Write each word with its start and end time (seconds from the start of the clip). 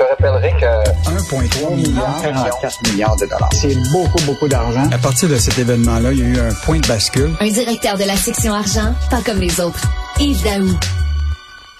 te 0.00 0.04
rappellerai 0.08 0.52
que 0.52 1.10
1,3 1.10 1.76
milliard, 1.76 2.22
44 2.22 2.90
milliards 2.90 3.16
de 3.16 3.26
dollars. 3.26 3.50
C'est 3.52 3.76
beaucoup, 3.92 4.24
beaucoup 4.24 4.48
d'argent. 4.48 4.88
À 4.90 4.98
partir 4.98 5.28
de 5.28 5.36
cet 5.36 5.58
événement-là, 5.58 6.12
il 6.12 6.18
y 6.20 6.22
a 6.22 6.26
eu 6.26 6.38
un 6.38 6.54
point 6.64 6.78
de 6.78 6.86
bascule. 6.86 7.30
Un 7.38 7.48
directeur 7.48 7.98
de 7.98 8.04
la 8.04 8.16
section 8.16 8.54
argent, 8.54 8.94
pas 9.10 9.20
comme 9.20 9.40
les 9.40 9.60
autres. 9.60 9.82
Yves 10.18 10.42
Daou. 10.42 10.68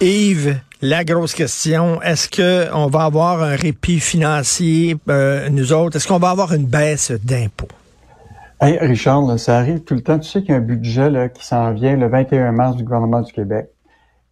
Yves, 0.00 0.60
la 0.82 1.04
grosse 1.04 1.34
question, 1.34 2.02
est-ce 2.02 2.28
que 2.28 2.70
on 2.74 2.88
va 2.88 3.04
avoir 3.04 3.42
un 3.42 3.56
répit 3.56 4.00
financier, 4.00 4.96
euh, 5.08 5.48
nous 5.48 5.72
autres? 5.72 5.96
Est-ce 5.96 6.06
qu'on 6.06 6.18
va 6.18 6.30
avoir 6.30 6.52
une 6.52 6.66
baisse 6.66 7.12
d'impôts? 7.24 7.68
Hey, 8.60 8.76
Richard, 8.82 9.22
là, 9.22 9.38
ça 9.38 9.56
arrive 9.56 9.80
tout 9.80 9.94
le 9.94 10.02
temps. 10.02 10.18
Tu 10.18 10.28
sais 10.28 10.40
qu'il 10.42 10.50
y 10.50 10.52
a 10.52 10.56
un 10.56 10.60
budget 10.60 11.08
là, 11.08 11.30
qui 11.30 11.46
s'en 11.46 11.72
vient 11.72 11.96
le 11.96 12.06
21 12.08 12.52
mars 12.52 12.76
du 12.76 12.84
gouvernement 12.84 13.22
du 13.22 13.32
Québec. 13.32 13.70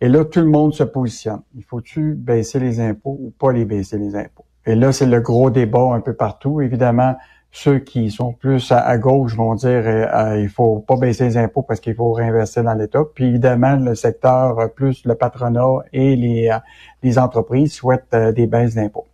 Et 0.01 0.09
là, 0.09 0.25
tout 0.25 0.41
le 0.41 0.47
monde 0.47 0.75
se 0.75 0.85
positionne. 0.85 1.41
Il 1.57 1.65
faut-tu 1.65 2.15
baisser 2.15 2.61
les 2.61 2.79
impôts 2.81 3.19
ou 3.21 3.31
pas 3.31 3.53
les 3.53 3.65
baisser 3.65 3.99
les 3.99 4.15
impôts? 4.15 4.45
Et 4.65 4.75
là, 4.75 4.93
c'est 4.93 5.07
le 5.07 5.21
gros 5.21 5.51
débat 5.51 5.93
un 5.93 6.01
peu 6.01 6.15
partout. 6.15 6.61
Évidemment, 6.61 7.17
ceux 7.51 7.79
qui 7.79 8.11
sont 8.11 8.33
plus 8.33 8.71
à, 8.71 8.99
gauche 8.99 9.35
vont 9.35 9.55
dire 9.55 9.83
euh, 9.87 10.07
euh, 10.15 10.41
il 10.41 10.49
faut 10.49 10.81
pas 10.81 10.97
baisser 10.97 11.25
les 11.25 11.37
impôts 11.39 11.63
parce 11.63 11.81
qu'il 11.81 11.95
faut 11.95 12.13
réinvestir 12.13 12.63
dans 12.63 12.75
l'État. 12.75 13.03
Puis 13.15 13.25
évidemment, 13.27 13.77
le 13.77 13.95
secteur 13.95 14.59
euh, 14.59 14.69
plus 14.69 15.05
le 15.05 15.15
patronat 15.15 15.79
et 15.93 16.15
les, 16.15 16.57
les 17.03 17.19
entreprises 17.19 17.73
souhaitent 17.73 18.15
des 18.15 18.47
baisses 18.47 18.75
d'impôts. 18.75 19.07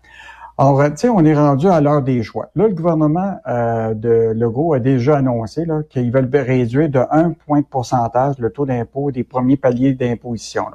Alors, 0.57 0.85
tu 0.85 0.93
sais, 0.97 1.09
on 1.09 1.25
est 1.25 1.35
rendu 1.35 1.67
à 1.67 1.81
l'heure 1.81 2.03
des 2.03 2.23
choix. 2.23 2.49
Là, 2.55 2.69
le 2.69 2.75
gouvernement 2.75 3.41
de 3.45 4.33
Legault 4.33 4.75
a 4.75 4.79
déjà 4.79 5.17
annoncé 5.17 5.67
qu'ils 5.91 6.13
veulent 6.13 6.30
réduire 6.33 6.89
de 6.89 7.01
1 7.11 7.33
point 7.33 7.61
de 7.61 7.67
pourcentage 7.67 8.39
le 8.39 8.51
taux 8.51 8.65
d'impôt 8.65 9.11
des 9.11 9.25
premiers 9.25 9.57
paliers 9.57 9.95
d'imposition. 9.95 10.67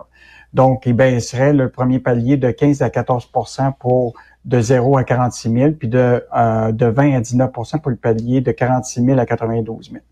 Donc, 0.53 0.85
il 0.85 0.93
baisserait 0.93 1.53
le 1.53 1.69
premier 1.69 1.99
palier 1.99 2.35
de 2.35 2.51
15 2.51 2.81
à 2.81 2.89
14% 2.89 3.73
pour 3.79 4.15
de 4.43 4.59
0 4.59 4.97
à 4.97 5.05
46 5.05 5.53
000, 5.53 5.71
puis 5.73 5.87
de, 5.87 6.25
euh, 6.35 6.71
de 6.73 6.85
20 6.85 7.15
à 7.15 7.21
19% 7.21 7.79
pour 7.79 7.91
le 7.91 7.97
palier 7.97 8.41
de 8.41 8.51
46 8.51 9.05
000 9.05 9.17
à 9.17 9.25
92 9.25 9.91
000. 9.91 10.03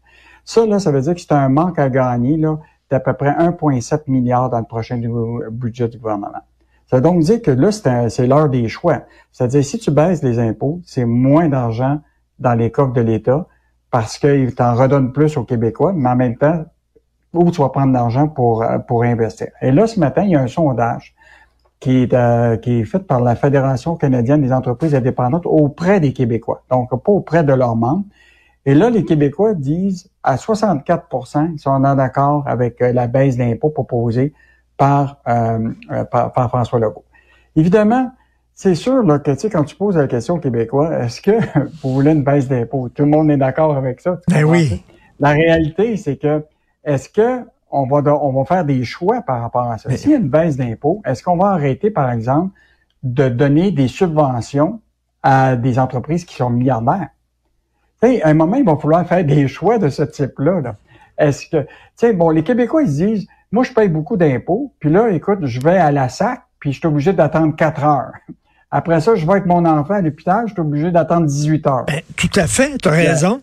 Ça, 0.46 0.66
là, 0.66 0.80
ça 0.80 0.92
veut 0.92 1.02
dire 1.02 1.14
que 1.14 1.20
c'est 1.20 1.34
un 1.34 1.50
manque 1.50 1.78
à 1.78 1.90
gagner 1.90 2.38
là, 2.38 2.58
d'à 2.90 3.02
peu 3.02 3.14
près 3.14 3.32
1,7 3.32 4.04
milliard 4.08 4.50
dans 4.50 4.60
le 4.60 4.66
prochain 4.66 4.98
budget 5.52 5.90
du 5.90 5.98
gouvernement. 5.98 6.40
Ça 6.88 6.98
veut 6.98 7.02
donc 7.02 7.22
dire 7.22 7.42
que 7.42 7.52
là, 7.52 7.72
c'est 7.72 8.28
l'heure 8.28 8.50
des 8.50 8.68
choix. 8.70 9.04
C'est-à-dire, 9.32 9.64
si 9.64 9.78
tu 9.78 9.92
baisses 9.92 10.24
les 10.24 10.40
impôts, 10.40 10.82
c'est 10.86 11.06
moins 11.06 11.50
d'argent 11.50 12.00
dans 12.40 12.54
les 12.54 12.72
coffres 12.72 12.94
de 12.94 13.02
l'État 13.02 13.46
parce 13.92 14.18
qu'il 14.18 14.56
t'en 14.56 14.76
redonne 14.76 15.12
plus 15.12 15.38
aux 15.38 15.44
Québécois, 15.44 15.94
mais 15.94 16.10
en 16.10 16.16
même 16.16 16.38
temps, 16.38 16.66
où 17.34 17.52
tu 17.52 17.62
vas 17.62 17.70
prendre 17.70 17.94
l'argent 17.94 18.28
pour, 18.28 18.66
pour 18.88 19.04
investir? 19.04 19.48
Et 19.62 19.72
là, 19.72 19.86
ce 19.86 20.00
matin, 20.00 20.24
il 20.24 20.32
y 20.32 20.36
a 20.36 20.42
un 20.42 20.48
sondage 20.48 21.14
qui 21.80 22.04
est, 22.04 22.14
euh, 22.14 22.58
qui 22.58 22.80
est 22.80 22.86
faite 22.86 23.06
par 23.06 23.22
la 23.22 23.36
Fédération 23.36 23.96
canadienne 23.96 24.42
des 24.42 24.52
entreprises 24.52 24.96
indépendantes 24.96 25.46
auprès 25.46 26.00
des 26.00 26.14
Québécois, 26.14 26.64
donc 26.70 26.90
pas 26.90 27.12
auprès 27.12 27.44
de 27.44 27.54
leurs 27.54 27.76
membres. 27.76 28.06
Et 28.66 28.74
là, 28.74 28.90
les 28.90 29.06
Québécois 29.06 29.54
disent 29.54 30.10
à 30.24 30.36
64% 30.36 31.54
ils 31.54 31.60
sont 31.60 31.70
en 31.70 31.84
accord 31.84 32.44
avec 32.48 32.82
euh, 32.82 32.92
la 32.92 33.08
baisse 33.08 33.38
d'impôts 33.38 33.70
proposée 33.70 34.34
par, 34.78 35.18
euh, 35.28 35.72
par, 36.12 36.50
François 36.50 36.80
Legault. 36.80 37.06
Évidemment, 37.56 38.12
c'est 38.54 38.76
sûr 38.76 39.04
là, 39.04 39.20
que 39.20 39.32
tu 39.32 39.40
sais, 39.40 39.50
quand 39.50 39.64
tu 39.64 39.76
poses 39.76 39.98
la 39.98 40.08
question 40.08 40.36
aux 40.36 40.40
Québécois, 40.40 41.04
est-ce 41.04 41.22
que 41.22 41.32
vous 41.82 41.94
voulez 41.94 42.12
une 42.12 42.24
baisse 42.24 42.48
d'impôts? 42.48 42.90
Tout 42.90 43.04
le 43.04 43.10
monde 43.10 43.30
est 43.32 43.38
d'accord 43.38 43.76
avec 43.76 44.02
ça. 44.02 44.20
Ben 44.30 44.44
oui. 44.44 44.84
La 45.20 45.32
réalité, 45.32 45.98
c'est 45.98 46.18
que 46.18 46.46
est-ce 46.84 47.10
que 47.10 47.44
on 47.70 47.86
va, 47.86 48.16
on 48.16 48.32
va 48.32 48.46
faire 48.46 48.64
des 48.64 48.84
choix 48.84 49.22
par 49.22 49.42
rapport 49.42 49.70
à 49.70 49.78
ça? 49.78 49.90
S'il 49.92 50.12
y 50.12 50.14
a 50.14 50.18
une 50.18 50.30
baisse 50.30 50.56
d'impôts, 50.58 51.02
est-ce 51.06 51.22
qu'on 51.24 51.38
va 51.38 51.48
arrêter, 51.48 51.90
par 51.92 52.12
exemple, 52.12 52.54
de 53.04 53.28
donner 53.28 53.72
des 53.72 53.88
subventions 53.88 54.80
à 55.24 55.56
des 55.56 55.80
entreprises 55.80 56.24
qui 56.24 56.36
sont 56.36 56.50
milliardaires? 56.50 57.10
sais, 58.02 58.22
à 58.22 58.30
un 58.30 58.34
moment, 58.34 58.58
il 58.58 58.66
va 58.66 58.76
falloir 58.78 59.06
faire 59.08 59.24
des 59.24 59.48
choix 59.48 59.78
de 59.78 59.90
ce 59.90 60.04
type-là. 60.04 60.76
Est-ce 61.18 61.48
que, 61.48 61.62
tu 61.64 61.68
sais, 61.96 62.14
bon, 62.14 62.30
les 62.30 62.44
Québécois, 62.44 62.84
ils 62.84 62.90
disent, 62.90 63.28
moi, 63.52 63.64
je 63.64 63.72
paye 63.72 63.90
beaucoup 63.90 64.18
d'impôts, 64.18 64.74
puis 64.80 64.90
là, 64.90 65.10
écoute, 65.10 65.40
je 65.44 65.60
vais 65.62 65.78
à 65.78 65.92
la 65.92 66.10
SAC, 66.10 66.42
puis 66.60 66.74
je 66.74 66.80
suis 66.80 66.88
obligé 66.88 67.14
d'attendre 67.14 67.56
quatre 67.56 67.84
heures. 67.84 68.12
Après 68.70 69.00
ça, 69.00 69.16
je 69.16 69.26
vais 69.26 69.34
avec 69.34 69.46
mon 69.46 69.66
enfant 69.66 69.94
à 69.94 70.02
l'hôpital, 70.02 70.46
je 70.48 70.54
suis 70.54 70.62
obligé 70.62 70.92
d'attendre 70.92 71.26
18 71.26 71.68
heures. 71.68 71.86
Ben, 71.86 72.02
tout 72.16 72.30
à 72.36 72.48
fait, 72.48 72.78
tu 72.78 72.90
as 72.90 72.92
raison 72.92 73.42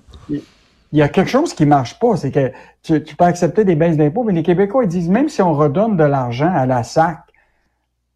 il 0.95 0.99
y 0.99 1.03
a 1.03 1.09
quelque 1.09 1.29
chose 1.29 1.53
qui 1.55 1.67
marche 1.67 1.99
pas, 1.99 2.17
c'est 2.17 2.31
que 2.31 2.53
tu, 2.85 3.03
tu, 3.03 3.17
peux 3.17 3.25
accepter 3.25 3.65
des 3.65 3.75
baisses 3.75 3.97
d'impôts, 3.97 4.23
mais 4.23 4.33
les 4.33 4.45
Québécois 4.45 4.85
ils 4.85 4.89
disent 4.89 5.09
même 5.09 5.29
si 5.29 5.43
on 5.43 5.53
redonne 5.53 5.97
de 5.97 6.05
l'argent 6.05 6.53
à 6.55 6.67
la 6.67 6.85
SAC, 6.85 7.19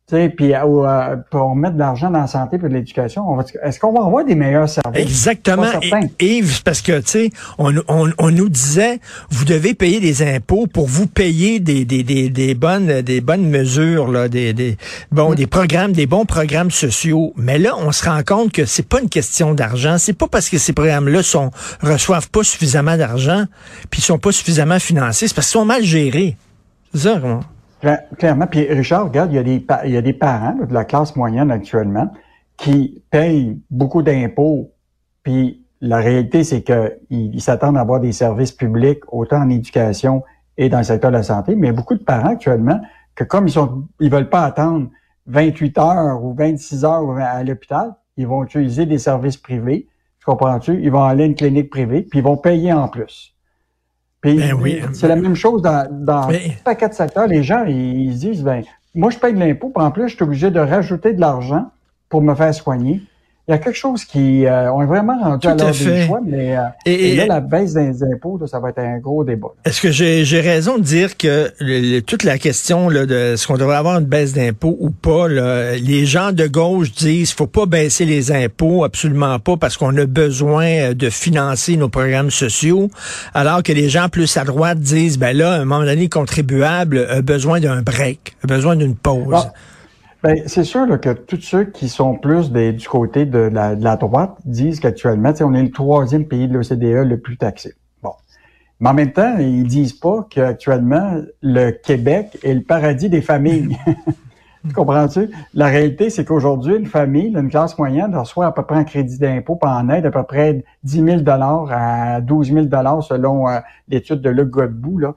puis 0.08 0.54
euh, 0.54 1.16
pour 1.30 1.54
mettre 1.54 1.74
de 1.74 1.78
l'argent 1.78 2.10
dans 2.10 2.20
la 2.20 2.26
santé 2.26 2.58
et 2.62 2.68
l'éducation, 2.68 3.38
est-ce 3.62 3.78
qu'on 3.78 3.92
va 3.92 4.06
avoir 4.06 4.24
des 4.24 4.34
meilleurs 4.34 4.68
services? 4.68 5.02
Exactement. 5.02 5.66
Yves, 6.18 6.62
parce 6.62 6.80
que, 6.80 6.98
tu 7.00 7.08
sais, 7.08 7.30
on, 7.58 7.74
on, 7.88 8.10
on, 8.18 8.30
nous 8.30 8.48
disait, 8.48 9.00
vous 9.30 9.44
devez 9.44 9.74
payer 9.74 10.00
des 10.00 10.22
impôts 10.22 10.66
pour 10.66 10.86
vous 10.86 11.06
payer 11.06 11.60
des, 11.60 11.84
des, 11.84 12.02
des, 12.02 12.30
des 12.30 12.54
bonnes 12.54 13.02
des 13.02 13.20
bonnes 13.20 13.48
mesures, 13.48 14.10
là, 14.10 14.28
des, 14.28 14.54
des, 14.54 14.78
bon, 15.12 15.34
des 15.34 15.46
programmes, 15.46 15.92
des 15.92 16.06
bons 16.06 16.24
programmes 16.24 16.70
sociaux. 16.70 17.34
Mais 17.36 17.58
là, 17.58 17.74
on 17.76 17.92
se 17.92 18.08
rend 18.08 18.22
compte 18.26 18.52
que 18.52 18.64
c'est 18.64 18.88
pas 18.88 19.00
une 19.00 19.10
question 19.10 19.52
d'argent. 19.52 19.98
C'est 19.98 20.14
pas 20.14 20.28
parce 20.28 20.48
que 20.48 20.56
ces 20.56 20.72
programmes-là 20.72 21.22
sont 21.22 21.50
reçoivent 21.82 22.30
pas 22.30 22.42
suffisamment 22.42 22.96
d'argent, 22.96 23.44
puis 23.90 24.00
sont 24.00 24.18
pas 24.18 24.32
suffisamment 24.32 24.78
financés, 24.78 25.28
c'est 25.28 25.34
parce 25.34 25.48
qu'ils 25.48 25.60
sont 25.60 25.66
mal 25.66 25.84
gérés. 25.84 26.36
C'est 26.94 27.00
ça, 27.00 27.18
comment? 27.20 27.40
Clairement. 27.80 28.46
Puis 28.46 28.66
Richard, 28.72 29.04
regarde, 29.04 29.32
il 29.32 29.36
y 29.36 29.38
a 29.38 29.42
des, 29.42 29.64
il 29.84 29.90
y 29.92 29.96
a 29.96 30.02
des 30.02 30.12
parents 30.12 30.54
de 30.54 30.72
la 30.72 30.84
classe 30.84 31.14
moyenne 31.14 31.50
actuellement 31.50 32.10
qui 32.56 33.02
payent 33.10 33.60
beaucoup 33.70 34.02
d'impôts. 34.02 34.72
Puis 35.22 35.64
la 35.80 35.98
réalité, 35.98 36.42
c'est 36.42 36.62
qu'ils 36.62 37.40
s'attendent 37.40 37.76
à 37.76 37.80
avoir 37.80 38.00
des 38.00 38.12
services 38.12 38.52
publics 38.52 39.00
autant 39.12 39.38
en 39.38 39.50
éducation 39.50 40.24
et 40.56 40.68
dans 40.68 40.78
le 40.78 40.84
secteur 40.84 41.10
de 41.10 41.16
la 41.16 41.22
santé. 41.22 41.54
Mais 41.54 41.68
il 41.68 41.70
y 41.70 41.72
a 41.72 41.76
beaucoup 41.76 41.94
de 41.94 42.02
parents 42.02 42.30
actuellement 42.30 42.80
que 43.14 43.24
comme 43.24 43.46
ils 43.46 43.52
sont, 43.52 43.84
ils 44.00 44.10
veulent 44.10 44.28
pas 44.28 44.44
attendre 44.44 44.88
28 45.26 45.78
heures 45.78 46.24
ou 46.24 46.34
26 46.34 46.84
heures 46.84 47.10
à 47.18 47.44
l'hôpital, 47.44 47.94
ils 48.16 48.26
vont 48.26 48.42
utiliser 48.44 48.86
des 48.86 48.98
services 48.98 49.36
privés. 49.36 49.86
Tu 50.18 50.24
comprends-tu? 50.24 50.82
Ils 50.82 50.90
vont 50.90 51.04
aller 51.04 51.22
à 51.22 51.26
une 51.26 51.34
clinique 51.36 51.70
privée, 51.70 52.02
puis 52.02 52.18
ils 52.18 52.24
vont 52.24 52.36
payer 52.36 52.72
en 52.72 52.88
plus. 52.88 53.37
Ben 54.22 54.52
oui. 54.54 54.80
C'est 54.92 55.08
la 55.08 55.16
même 55.16 55.36
chose 55.36 55.62
dans, 55.62 55.86
dans 55.90 56.28
Mais... 56.28 56.40
tout 56.40 56.64
paquet 56.64 56.88
de 56.88 56.94
secteurs. 56.94 57.26
Les 57.26 57.42
gens, 57.42 57.64
ils, 57.64 58.06
ils 58.06 58.18
disent, 58.18 58.42
ben, 58.42 58.64
moi, 58.94 59.10
je 59.10 59.18
paye 59.18 59.32
de 59.32 59.38
l'impôt, 59.38 59.70
puis 59.74 59.84
en 59.84 59.90
plus, 59.90 60.08
je 60.08 60.14
suis 60.16 60.24
obligé 60.24 60.50
de 60.50 60.60
rajouter 60.60 61.12
de 61.12 61.20
l'argent 61.20 61.70
pour 62.08 62.22
me 62.22 62.34
faire 62.34 62.52
soigner 62.54 63.02
il 63.48 63.52
y 63.52 63.54
a 63.54 63.58
quelque 63.58 63.78
chose 63.78 64.04
qui 64.04 64.44
euh, 64.44 64.70
on 64.72 64.82
est 64.82 64.86
vraiment 64.86 65.18
rendu 65.18 65.46
à 65.46 65.54
l'heure 65.54 65.70
des 65.70 66.06
choix, 66.06 66.20
mais 66.22 66.54
euh, 66.54 66.64
et, 66.84 67.16
là, 67.16 67.26
la 67.26 67.40
baisse 67.40 67.72
des 67.72 68.02
impôts, 68.02 68.38
ça 68.46 68.60
va 68.60 68.68
être 68.68 68.78
un 68.78 68.98
gros 68.98 69.24
débat. 69.24 69.48
Est-ce 69.64 69.80
que 69.80 69.90
j'ai 69.90 70.40
raison 70.40 70.76
de 70.76 70.82
dire 70.82 71.16
que 71.16 72.00
toute 72.00 72.24
la 72.24 72.36
question 72.36 72.90
là, 72.90 73.06
de 73.06 73.36
ce 73.36 73.46
qu'on 73.46 73.56
devrait 73.56 73.76
avoir 73.76 73.98
une 73.98 74.04
baisse 74.04 74.34
d'impôts 74.34 74.76
ou 74.78 74.90
pas, 74.90 75.28
les 75.28 76.04
gens 76.04 76.32
de 76.32 76.46
gauche 76.46 76.92
disent 76.92 77.32
faut 77.32 77.46
pas 77.46 77.64
baisser 77.64 78.04
les 78.04 78.32
impôts, 78.32 78.84
absolument 78.84 79.38
pas, 79.38 79.56
parce 79.56 79.78
qu'on 79.78 79.96
a 79.96 80.04
besoin 80.04 80.66
euh, 80.66 80.94
de 80.94 81.08
financer 81.08 81.78
nos 81.78 81.88
programmes 81.88 82.30
sociaux, 82.30 82.90
alors 83.32 83.62
que 83.62 83.72
les 83.72 83.88
gens 83.88 84.10
plus 84.10 84.36
à 84.36 84.44
droite 84.44 84.78
disent 84.78 85.18
ben 85.18 85.34
là, 85.34 85.52
à 85.52 85.56
un 85.56 85.64
moment 85.64 85.84
donné, 85.84 86.02
le 86.02 86.08
contribuable 86.08 87.06
a 87.08 87.22
besoin 87.22 87.60
d'un 87.60 87.80
break, 87.80 88.36
a 88.44 88.46
besoin 88.46 88.76
d'une 88.76 88.94
pause. 88.94 89.48
C'est 90.46 90.64
sûr 90.64 91.00
que 91.00 91.12
tous 91.12 91.40
ceux 91.40 91.64
qui 91.64 91.88
sont 91.88 92.16
plus 92.16 92.50
du 92.50 92.88
côté 92.88 93.24
de 93.24 93.38
la, 93.38 93.96
droite 93.96 94.36
disent 94.44 94.80
qu'actuellement, 94.80 95.32
on 95.40 95.54
est 95.54 95.62
le 95.62 95.70
troisième 95.70 96.26
pays 96.26 96.48
de 96.48 96.54
l'OCDE 96.54 97.08
le 97.08 97.18
plus 97.18 97.36
taxé. 97.36 97.74
Bon. 98.02 98.12
Mais 98.80 98.90
en 98.90 98.94
même 98.94 99.12
temps, 99.12 99.36
ils 99.38 99.66
disent 99.66 99.92
pas 99.92 100.26
qu'actuellement, 100.28 101.20
le 101.40 101.70
Québec 101.70 102.36
est 102.42 102.54
le 102.54 102.62
paradis 102.62 103.08
des 103.08 103.20
familles. 103.20 103.78
tu 104.66 104.72
comprends-tu? 104.74 105.30
La 105.54 105.66
réalité, 105.66 106.10
c'est 106.10 106.24
qu'aujourd'hui, 106.24 106.74
une 106.74 106.86
famille, 106.86 107.28
une 107.36 107.48
classe 107.48 107.78
moyenne, 107.78 108.16
reçoit 108.16 108.46
à 108.46 108.52
peu 108.52 108.64
près 108.64 108.76
un 108.76 108.84
crédit 108.84 109.18
d'impôt 109.18 109.56
en 109.62 109.88
aide 109.88 110.04
à 110.04 110.10
peu 110.10 110.24
près 110.24 110.64
10 110.82 111.22
000 111.24 111.30
à 111.70 112.20
12 112.20 112.52
000 112.52 112.66
selon 113.02 113.48
euh, 113.48 113.60
l'étude 113.88 114.20
de 114.20 114.30
Luc 114.30 114.50
Godbout. 114.50 114.98
Là. 114.98 115.14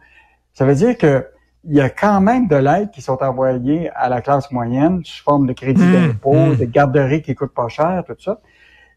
Ça 0.54 0.64
veut 0.66 0.76
dire 0.76 0.96
que 0.96 1.26
il 1.64 1.76
y 1.76 1.82
a 1.82 1.90
quand 1.90 2.22
même 2.22 2.48
de 2.48 2.56
l'aide 2.56 2.92
qui 2.92 3.02
sont 3.02 3.22
envoyées 3.22 3.90
à 3.96 4.10
la 4.10 4.22
classe 4.22 4.52
moyenne 4.52 5.02
sous 5.04 5.24
forme 5.24 5.46
de 5.48 5.54
crédit 5.54 5.84
mmh, 5.84 5.94
d'impôt, 5.94 6.34
mmh. 6.34 6.56
de 6.56 6.66
garderies 6.66 7.22
qui 7.22 7.36
coûtent 7.36 7.54
pas 7.54 7.68
cher, 7.68 8.04
tout 8.08 8.16
ça. 8.20 8.40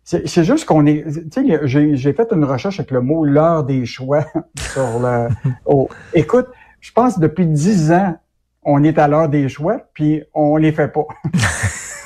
C'est 0.07 0.45
juste 0.45 0.67
qu'on 0.67 0.85
est, 0.85 1.03
tu 1.31 1.47
sais, 1.47 1.97
j'ai 1.97 2.13
fait 2.13 2.31
une 2.31 2.45
recherche 2.45 2.79
avec 2.79 2.91
le 2.91 3.01
mot 3.01 3.25
l'heure 3.25 3.65
des 3.65 3.87
choix 3.87 4.27
sur 4.59 4.99
le. 5.01 5.29
Oh, 5.65 5.89
écoute, 6.13 6.49
je 6.81 6.93
pense 6.93 7.15
que 7.15 7.21
depuis 7.21 7.47
dix 7.47 7.91
ans, 7.91 8.19
on 8.63 8.85
est 8.85 8.99
à 8.99 9.09
l'heure 9.09 9.31
des 9.31 9.49
choix, 9.49 9.81
puis 9.95 10.23
on 10.35 10.57
les 10.57 10.73
fait 10.73 10.89
pas. 10.89 11.07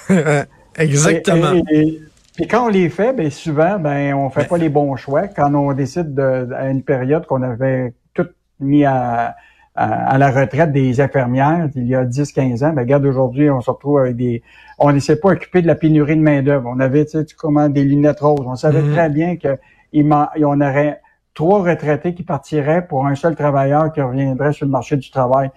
Exactement. 0.78 1.60
Et, 1.72 2.00
puis 2.36 2.46
quand 2.46 2.66
on 2.66 2.68
les 2.68 2.88
fait, 2.88 3.12
ben 3.12 3.30
souvent, 3.32 3.80
ben 3.80 4.14
on 4.14 4.30
fait 4.30 4.46
pas 4.46 4.58
les 4.58 4.68
bons 4.68 4.94
choix. 4.94 5.26
Quand 5.26 5.52
on 5.52 5.72
décide 5.72 6.14
de, 6.14 6.48
à 6.54 6.68
une 6.70 6.84
période 6.84 7.26
qu'on 7.26 7.42
avait 7.42 7.94
tout 8.14 8.28
mis 8.60 8.84
à 8.84 9.34
à, 9.78 10.18
la 10.18 10.30
retraite 10.30 10.72
des 10.72 11.00
infirmières 11.00 11.68
il 11.76 11.86
y 11.86 11.94
a 11.94 12.04
10-15 12.04 12.64
ans. 12.64 12.72
Ben, 12.72 12.82
regarde, 12.82 13.06
aujourd'hui, 13.06 13.48
on 13.48 13.60
se 13.60 13.70
retrouve 13.70 14.00
avec 14.00 14.16
des... 14.16 14.42
On 14.78 14.92
ne 14.92 14.98
s'est 14.98 15.20
pas 15.20 15.30
occupé 15.30 15.62
de 15.62 15.66
la 15.66 15.76
pénurie 15.76 16.16
de 16.16 16.20
main-d'œuvre. 16.20 16.68
On 16.72 16.80
avait, 16.80 17.04
tu 17.04 17.12
sais, 17.12 17.26
comment, 17.36 17.68
des 17.68 17.84
lunettes 17.84 18.20
roses. 18.20 18.44
On 18.46 18.56
savait 18.56 18.82
Mhm. 18.82 18.92
très 18.92 19.08
bien 19.08 19.36
que 19.36 19.56
il 19.92 20.12
on 20.12 20.60
aurait 20.60 21.00
trois 21.34 21.62
retraités 21.62 22.14
qui 22.14 22.24
partiraient 22.24 22.86
pour 22.86 23.06
un 23.06 23.14
seul 23.14 23.36
travailleur 23.36 23.92
qui 23.92 24.00
reviendrait 24.00 24.52
sur 24.52 24.66
le 24.66 24.72
marché 24.72 24.96
du 24.96 25.10
travail. 25.10 25.50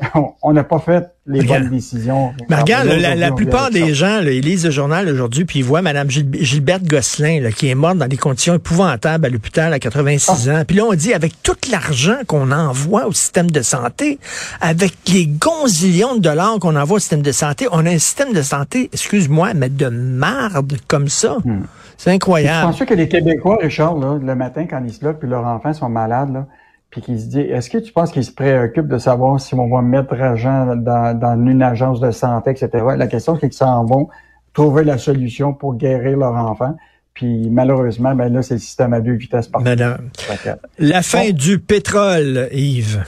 On- 0.42 0.52
n'a 0.52 0.64
pas 0.64 0.78
fait 0.78 1.10
les 1.26 1.42
bonnes 1.42 1.68
décisions. 1.68 2.32
Mais 2.48 2.56
regarde, 2.56 2.86
Aujourd'hui, 2.86 3.02
la, 3.02 3.14
la 3.16 3.32
plupart 3.32 3.70
des 3.70 3.94
gens, 3.94 4.20
là, 4.20 4.30
ils 4.30 4.40
lisent 4.44 4.64
le 4.64 4.70
journal 4.70 5.08
aujourd'hui, 5.08 5.44
puis 5.44 5.58
ils 5.58 5.64
voient 5.64 5.82
Mme 5.82 6.08
Gilberte 6.10 6.84
Gosselin, 6.84 7.40
là, 7.40 7.50
qui 7.52 7.68
est 7.68 7.74
morte 7.74 7.98
dans 7.98 8.06
des 8.08 8.16
conditions 8.16 8.54
épouvantables 8.54 9.26
à 9.26 9.28
l'hôpital 9.28 9.72
à 9.72 9.78
86 9.78 10.48
Ah. 10.48 10.60
ans. 10.60 10.62
Puis 10.66 10.76
là, 10.76 10.84
on 10.84 10.94
dit, 10.94 11.12
avec 11.12 11.42
tout 11.42 11.56
l'argent 11.70 12.16
qu'on 12.26 12.50
envoie 12.52 13.06
au 13.06 13.12
système 13.12 13.50
de 13.50 13.60
santé, 13.62 14.18
avec 14.60 14.92
les 15.12 15.26
gonzillions 15.26 16.14
de 16.16 16.20
dollars 16.20 16.58
qu'on 16.60 16.76
envoie 16.76 16.96
au 16.96 17.00
système 17.00 17.22
de 17.22 17.32
santé, 17.32 17.66
on 17.72 17.84
a 17.84 17.90
un 17.90 17.98
système 17.98 18.32
de 18.32 18.42
santé, 18.42 18.88
excuse-moi, 18.92 19.52
mais 19.54 19.68
de 19.68 19.88
marde 19.88 20.74
comme 20.86 21.08
ça. 21.08 21.38
Hmm. 21.44 21.62
C'est 21.96 22.10
Je 22.10 22.14
incroyable. 22.14 22.70
pense 22.72 22.84
que 22.88 22.94
les 22.94 23.08
Québécois, 23.08 23.58
Richard, 23.60 23.96
là, 23.98 24.18
le 24.22 24.34
matin, 24.36 24.66
quand 24.70 24.80
ils 24.86 24.92
se 24.94 25.04
lèvent 25.04 25.18
puis 25.18 25.28
leurs 25.28 25.44
enfants 25.44 25.72
sont 25.74 25.88
malades, 25.88 26.32
là, 26.32 26.46
puis 26.90 27.00
qu'ils 27.02 27.20
se 27.20 27.26
disent, 27.26 27.50
est-ce 27.50 27.68
que 27.70 27.78
tu 27.78 27.92
penses 27.92 28.10
qu'ils 28.12 28.24
se 28.24 28.32
préoccupent 28.32 28.88
de 28.88 28.98
savoir 28.98 29.40
si 29.40 29.54
on 29.54 29.68
va 29.68 29.82
mettre 29.82 30.14
l'argent 30.14 30.74
dans, 30.74 31.18
dans 31.18 31.46
une 31.46 31.62
agence 31.62 32.00
de 32.00 32.10
santé, 32.10 32.50
etc. 32.50 32.70
La 32.96 33.06
question, 33.06 33.34
c'est 33.34 33.48
qu'ils 33.48 33.58
s'en 33.58 33.84
vont 33.84 34.08
trouver 34.54 34.84
la 34.84 34.96
solution 34.98 35.52
pour 35.52 35.74
guérir 35.76 36.16
leur 36.16 36.34
enfant. 36.34 36.76
Puis 37.12 37.50
malheureusement, 37.50 38.14
ben 38.14 38.32
là, 38.32 38.42
c'est 38.42 38.54
le 38.54 38.60
système 38.60 38.92
à 38.94 39.00
deux 39.00 39.12
vitesses 39.14 39.48
partout. 39.48 39.64
Madame. 39.66 40.08
La 40.78 41.02
fin 41.02 41.26
Bon. 41.30 41.32
du 41.36 41.58
pétrole, 41.58 42.48
Yves. 42.52 43.04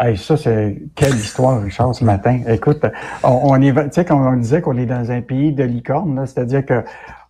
hey, 0.00 0.16
ça, 0.16 0.36
c'est 0.36 0.82
quelle 0.94 1.14
histoire, 1.14 1.60
Richard, 1.62 1.94
ce 1.94 2.02
matin. 2.04 2.40
Écoute, 2.48 2.84
on, 3.22 3.40
on 3.44 3.62
est, 3.62 3.72
tu 3.72 3.80
sais, 3.92 4.04
quand 4.04 4.18
on 4.32 4.36
disait 4.36 4.62
qu'on 4.62 4.76
est 4.78 4.86
dans 4.86 5.10
un 5.12 5.20
pays 5.20 5.52
de 5.52 5.62
licorne, 5.64 6.16
là, 6.16 6.26
c'est-à-dire 6.26 6.64
que 6.64 6.82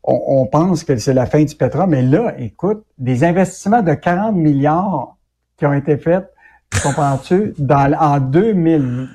on, 0.04 0.20
on 0.26 0.46
pense 0.46 0.84
que 0.84 0.96
c'est 0.96 1.12
la 1.14 1.26
fin 1.26 1.42
du 1.42 1.54
pétrole, 1.56 1.88
mais 1.88 2.02
là, 2.02 2.34
écoute, 2.38 2.84
des 2.98 3.24
investissements 3.24 3.82
de 3.82 3.92
40 3.94 4.36
milliards 4.36 5.16
qui 5.56 5.66
ont 5.66 5.72
été 5.72 5.96
faits, 5.96 6.30
comprends-tu, 6.82 7.54
dans, 7.58 7.92
en 7.98 8.18
2000, 8.20 9.08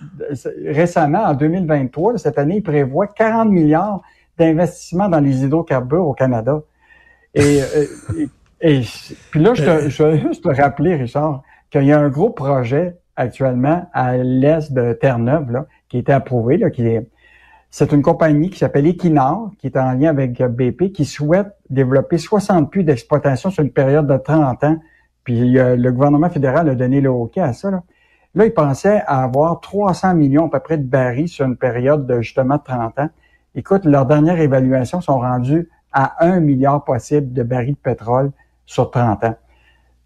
récemment, 0.68 1.24
en 1.26 1.34
2023, 1.34 2.18
cette 2.18 2.38
année, 2.38 2.58
ils 2.58 2.64
prévoient 2.64 3.08
40 3.08 3.50
milliards 3.50 4.02
d'investissements 4.38 5.10
dans 5.10 5.20
les 5.20 5.44
hydrocarbures 5.44 6.08
au 6.08 6.14
Canada. 6.14 6.62
Et, 7.34 7.62
euh, 7.62 7.86
et, 8.62 8.80
et- 8.80 8.82
puis 9.32 9.40
là, 9.42 9.54
je, 9.54 9.64
te, 9.64 9.90
je 9.90 10.04
veux 10.04 10.18
juste 10.18 10.44
te 10.44 10.50
rappeler, 10.50 10.96
Richard, 10.96 11.44
qu'il 11.70 11.84
y 11.84 11.92
a 11.92 12.00
un 12.00 12.10
gros 12.10 12.30
projet 12.32 12.98
actuellement 13.16 13.88
à 13.94 14.18
l'est 14.18 14.72
de 14.74 14.94
Terre-Neuve, 14.94 15.52
là, 15.52 15.66
qui 15.90 15.98
été 16.00 16.12
approuvé, 16.12 16.58
là, 16.58 16.70
qui 16.70 16.86
est, 16.88 17.08
c'est 17.70 17.92
une 17.94 18.02
compagnie 18.02 18.50
qui 18.50 18.58
s'appelle 18.60 18.88
Equinor, 18.88 19.52
qui 19.60 19.68
est 19.68 19.78
en 19.78 19.92
lien 19.94 20.10
avec 20.10 20.42
BP, 20.42 20.92
qui 20.92 21.06
souhaite 21.06 21.48
développer 21.70 22.18
60 22.18 22.70
puits 22.72 22.84
d'exploitation 22.84 23.50
sur 23.50 23.64
une 23.64 23.72
période 23.72 24.08
de 24.08 24.18
30 24.18 24.64
ans. 24.64 24.78
Puis 25.24 25.58
euh, 25.58 25.76
le 25.76 25.92
gouvernement 25.92 26.30
fédéral 26.30 26.70
a 26.70 26.76
donné 26.76 27.02
le 27.02 27.10
OK 27.10 27.38
à 27.38 27.54
ça. 27.54 27.72
Là, 27.72 27.84
là 28.36 28.46
ils 28.46 28.54
pensaient 28.54 29.02
à 29.08 29.24
avoir 29.24 29.60
300 29.60 30.16
millions 30.16 30.48
à 30.48 30.50
peu 30.50 30.60
près 30.60 30.78
de 30.78 30.84
barils 30.84 31.28
sur 31.28 31.46
une 31.46 31.58
période 31.58 32.06
de 32.08 32.22
justement 32.22 32.58
30 32.58 33.00
ans. 33.00 33.10
Écoute, 33.56 33.86
leurs 33.86 34.06
dernières 34.06 34.40
évaluations 34.40 35.02
sont 35.02 35.20
rendues 35.20 35.70
à 35.92 36.26
1 36.26 36.40
milliard 36.40 36.84
possible 36.84 37.34
de 37.34 37.44
barils 37.44 37.74
de 37.74 37.80
pétrole 37.80 38.32
sur 38.66 38.90
30 38.92 39.24
ans. 39.26 39.36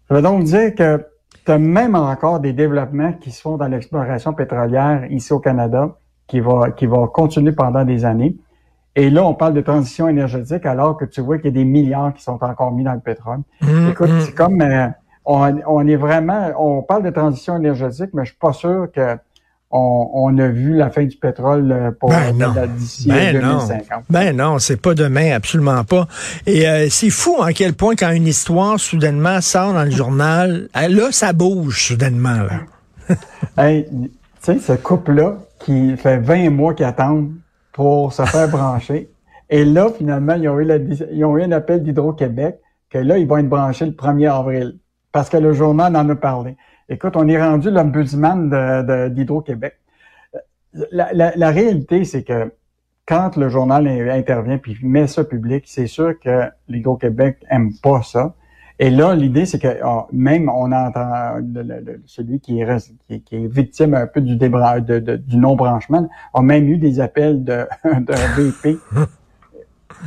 Ça 0.08 0.14
veut 0.14 0.22
donc 0.22 0.44
dire 0.44 0.74
que 0.74 1.04
tu 1.44 1.52
as 1.52 1.58
même 1.58 1.94
encore 1.94 2.40
des 2.40 2.52
développements 2.52 3.12
qui 3.12 3.30
se 3.30 3.40
font 3.40 3.56
dans 3.56 3.68
l'exploration 3.68 4.32
pétrolière 4.32 5.06
ici 5.10 5.32
au 5.32 5.38
Canada, 5.38 5.96
qui 6.26 6.40
va, 6.40 6.70
qui 6.72 6.86
va 6.86 7.06
continuer 7.06 7.52
pendant 7.52 7.84
des 7.84 8.04
années. 8.04 8.36
Et 8.96 9.10
là, 9.10 9.24
on 9.24 9.34
parle 9.34 9.54
de 9.54 9.60
transition 9.60 10.08
énergétique 10.08 10.64
alors 10.64 10.96
que 10.96 11.04
tu 11.04 11.20
vois 11.20 11.36
qu'il 11.36 11.46
y 11.46 11.48
a 11.48 11.52
des 11.52 11.64
milliards 11.64 12.14
qui 12.14 12.22
sont 12.22 12.42
encore 12.42 12.72
mis 12.72 12.82
dans 12.82 12.94
le 12.94 13.00
pétrole. 13.00 13.40
Hum, 13.62 13.90
Écoute, 13.90 14.08
hum. 14.08 14.20
c'est 14.22 14.34
comme 14.34 14.60
euh, 14.60 14.88
on, 15.26 15.54
on 15.66 15.86
est 15.86 15.96
vraiment, 15.96 16.50
on 16.58 16.82
parle 16.82 17.02
de 17.02 17.10
transition 17.10 17.56
énergétique, 17.56 18.10
mais 18.14 18.24
je 18.24 18.30
suis 18.30 18.38
pas 18.38 18.52
sûr 18.52 18.88
que 18.94 19.16
on, 19.70 20.08
on 20.14 20.38
a 20.38 20.46
vu 20.46 20.76
la 20.76 20.90
fin 20.90 21.04
du 21.04 21.16
pétrole 21.16 21.72
euh, 21.72 21.90
pour 21.90 22.10
Ben 22.10 22.32
non. 22.38 22.54
d'ici 22.76 23.08
Ben 23.08 23.34
non. 23.42 23.58
2050. 23.58 24.04
Ben 24.08 24.36
non, 24.36 24.58
c'est 24.60 24.80
pas 24.80 24.94
demain, 24.94 25.32
absolument 25.32 25.82
pas. 25.82 26.06
Et 26.46 26.68
euh, 26.68 26.86
c'est 26.88 27.10
fou 27.10 27.34
en 27.40 27.48
quel 27.48 27.74
point 27.74 27.96
quand 27.96 28.12
une 28.12 28.28
histoire 28.28 28.78
soudainement 28.78 29.40
sort 29.40 29.72
dans 29.74 29.82
le 29.84 29.90
journal, 29.90 30.68
euh, 30.76 30.88
là 30.88 31.10
ça 31.10 31.32
bouge 31.32 31.88
soudainement. 31.88 32.42
Là. 32.42 32.60
Hey, 33.58 33.86
tu 33.90 34.10
sais, 34.40 34.58
ce 34.58 34.72
couple-là 34.74 35.38
qui 35.58 35.96
fait 35.96 36.18
20 36.18 36.50
mois 36.50 36.74
qu'ils 36.74 36.86
attendent 36.86 37.32
pour 37.72 38.12
se 38.12 38.22
faire 38.24 38.48
brancher. 38.48 39.10
Et 39.50 39.64
là, 39.64 39.88
finalement, 39.96 40.34
ils 40.34 40.48
ont 40.48 40.58
eu, 40.60 40.64
la- 40.64 40.76
ils 40.76 41.24
ont 41.24 41.36
eu 41.38 41.42
un 41.42 41.52
appel 41.52 41.82
d'Hydro-Québec 41.82 42.58
que 42.90 42.98
là, 42.98 43.18
ils 43.18 43.26
vont 43.26 43.38
être 43.38 43.48
branchés 43.48 43.86
le 43.86 43.92
1er 43.92 44.30
avril. 44.30 44.78
Parce 45.16 45.30
que 45.30 45.38
le 45.38 45.54
journal 45.54 45.96
en 45.96 46.06
a 46.10 46.14
parlé. 46.14 46.58
Écoute, 46.90 47.16
on 47.16 47.26
est 47.26 47.42
rendu 47.42 47.70
l'ombudsman 47.70 48.50
d'Hydro-Québec. 49.14 49.72
La, 50.92 51.50
réalité, 51.50 52.04
c'est 52.04 52.22
que 52.22 52.52
quand 53.06 53.34
le 53.38 53.48
journal 53.48 53.88
intervient 54.10 54.58
puis 54.58 54.76
met 54.82 55.06
ça 55.06 55.24
public, 55.24 55.64
c'est 55.66 55.86
sûr 55.86 56.20
que 56.20 56.50
l'Hydro-Québec 56.68 57.38
aime 57.48 57.70
pas 57.82 58.02
ça. 58.02 58.34
Et 58.78 58.90
là, 58.90 59.14
l'idée, 59.14 59.46
c'est 59.46 59.58
que 59.58 59.78
ah, 59.82 60.06
même 60.12 60.50
on 60.50 60.70
entend 60.70 61.38
celui 62.04 62.38
qui 62.38 62.60
est, 62.60 63.48
victime 63.48 63.94
un 63.94 64.06
peu 64.06 64.20
du, 64.20 64.36
non-branchement 65.38 66.10
a 66.34 66.42
même 66.42 66.68
eu 66.68 66.76
des 66.76 67.00
appels 67.00 67.42
de, 67.42 67.66
VP. 68.36 68.76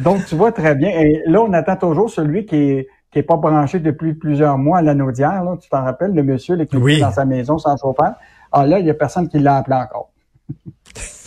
Donc, 0.03 0.23
tu 0.27 0.35
vois 0.35 0.51
très 0.51 0.75
bien. 0.75 0.91
Et 0.91 1.23
là, 1.25 1.41
on 1.41 1.51
attend 1.53 1.77
toujours 1.77 2.11
celui 2.11 2.45
qui 2.45 2.57
est, 2.57 2.88
qui 3.11 3.19
est 3.19 3.23
pas 3.23 3.38
branché 3.38 3.79
depuis 3.79 4.13
plusieurs 4.13 4.57
mois 4.57 4.79
à 4.79 4.81
la 4.81 4.94
naudière. 4.94 5.44
Là. 5.44 5.57
Tu 5.61 5.67
t'en 5.69 5.83
rappelles, 5.83 6.13
le 6.13 6.23
monsieur 6.23 6.56
là, 6.56 6.65
qui 6.65 6.77
Oui. 6.77 6.97
est 6.97 7.01
dans 7.01 7.11
sa 7.11 7.25
maison 7.25 7.57
sans 7.57 7.75
chauffeur. 7.77 8.13
Ah 8.51 8.65
là, 8.65 8.79
il 8.79 8.85
y 8.85 8.89
a 8.89 8.94
personne 8.94 9.27
qui 9.29 9.39
l'a 9.39 9.57
appelé 9.57 9.75
encore. 9.75 10.11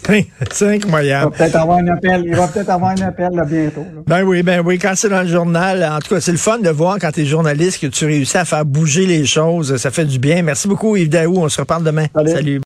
c'est 0.05 0.27
Il 0.27 0.27
va 0.67 0.67
incroyable. 0.73 1.31
peut-être 1.33 1.55
avoir 1.57 1.79
un 1.79 1.87
appel. 1.89 2.25
Il 2.27 2.35
va 2.35 2.49
peut-être 2.49 2.71
avoir 2.71 2.91
un 2.91 3.01
appel 3.03 3.31
là, 3.33 3.45
bientôt. 3.45 3.83
là. 3.83 4.03
Ben 4.07 4.23
oui, 4.25 4.43
ben 4.43 4.61
oui, 4.65 4.77
quand 4.79 4.93
c'est 4.97 5.09
dans 5.09 5.23
le 5.23 5.29
journal, 5.29 5.85
en 5.85 5.99
tout 6.01 6.13
cas, 6.15 6.21
c'est 6.21 6.33
le 6.33 6.39
fun 6.39 6.59
de 6.59 6.71
voir 6.71 6.99
quand 7.01 7.13
tu 7.13 7.21
es 7.21 7.25
journaliste 7.25 7.81
que 7.81 7.87
tu 7.87 8.05
réussis 8.07 8.37
à 8.37 8.45
faire 8.45 8.65
bouger 8.65 9.07
les 9.07 9.25
choses. 9.25 9.77
Ça 9.77 9.91
fait 9.93 10.05
du 10.05 10.19
bien. 10.19 10.43
Merci 10.43 10.67
beaucoup, 10.67 10.97
Yves 10.97 11.09
Daou. 11.09 11.37
On 11.39 11.49
se 11.49 11.61
reparle 11.61 11.85
demain. 11.85 12.07
Salut. 12.15 12.31
Salut. 12.31 12.61